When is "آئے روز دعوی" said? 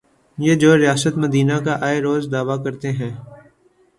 1.87-2.55